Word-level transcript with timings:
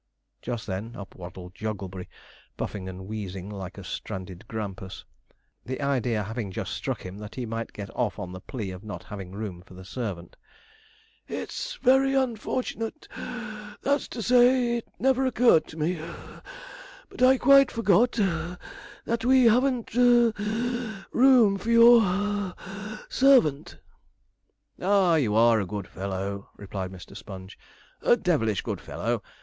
Just 0.41 0.65
then 0.65 0.95
up 0.95 1.13
waddled 1.13 1.53
Jogglebury, 1.53 2.09
puffing 2.57 2.89
and 2.89 3.05
wheezing 3.05 3.51
like 3.51 3.77
a 3.77 3.83
stranded 3.83 4.47
grampus; 4.47 5.05
the 5.63 5.79
idea 5.79 6.23
having 6.23 6.51
just 6.51 6.73
struck 6.73 7.05
him 7.05 7.19
that 7.19 7.35
he 7.35 7.45
might 7.45 7.71
get 7.71 7.95
off 7.95 8.17
on 8.17 8.31
the 8.31 8.41
plea 8.41 8.71
of 8.71 8.83
not 8.83 9.03
having 9.03 9.31
room 9.31 9.61
for 9.61 9.75
the 9.75 9.85
servant. 9.85 10.37
'It's 11.27 11.75
very 11.83 12.15
unfortunate 12.15 13.07
(wheeze) 13.15 13.77
that's 13.83 14.07
to 14.07 14.23
say, 14.23 14.77
it 14.77 14.87
never 14.97 15.23
occurred 15.27 15.67
to 15.67 15.77
me 15.77 15.97
(puff), 15.97 16.41
but 17.09 17.21
I 17.21 17.37
quite 17.37 17.69
forgot 17.69 18.13
that 19.05 19.23
we 19.23 19.45
haven't 19.45 19.93
(wheeze) 19.93 20.33
room 21.11 21.59
for 21.59 21.69
your 21.69 22.01
(puff) 22.01 23.05
servant.' 23.07 23.77
'Ah, 24.81 25.13
you 25.13 25.35
are 25.35 25.59
a 25.59 25.67
good 25.67 25.87
fellow,' 25.87 26.49
replied 26.57 26.89
Mr. 26.91 27.15
Sponge 27.15 27.59
'a 28.01 28.17
devilish 28.17 28.63
good 28.63 28.81
fellow. 28.81 29.21